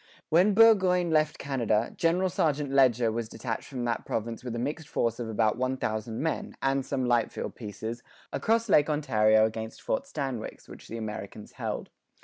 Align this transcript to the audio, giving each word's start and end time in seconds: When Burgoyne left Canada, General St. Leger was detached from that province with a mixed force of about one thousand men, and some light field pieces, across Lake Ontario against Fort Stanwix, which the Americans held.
When 0.29 0.55
Burgoyne 0.55 1.11
left 1.11 1.37
Canada, 1.37 1.93
General 1.95 2.29
St. 2.31 2.71
Leger 2.71 3.11
was 3.11 3.29
detached 3.29 3.65
from 3.65 3.85
that 3.85 4.03
province 4.03 4.43
with 4.43 4.55
a 4.55 4.57
mixed 4.57 4.87
force 4.89 5.19
of 5.19 5.29
about 5.29 5.59
one 5.59 5.77
thousand 5.77 6.23
men, 6.23 6.57
and 6.59 6.83
some 6.83 7.05
light 7.05 7.31
field 7.31 7.53
pieces, 7.53 8.01
across 8.33 8.67
Lake 8.67 8.89
Ontario 8.89 9.45
against 9.45 9.79
Fort 9.83 10.07
Stanwix, 10.07 10.67
which 10.67 10.87
the 10.87 10.97
Americans 10.97 11.51
held. 11.51 11.91